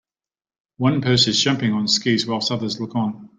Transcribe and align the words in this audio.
One 0.77 1.01
person 1.01 1.29
is 1.29 1.39
jumping 1.39 1.73
on 1.73 1.87
skis 1.87 2.25
while 2.25 2.41
others 2.49 2.81
look 2.81 2.95
on. 2.95 3.29